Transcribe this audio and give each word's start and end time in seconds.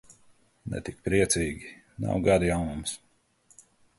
Ne 0.71 0.79
tik 0.87 1.03
priecīgi, 1.07 1.69
nav 2.05 2.25
gada 2.29 2.49
jaunums. 2.51 2.95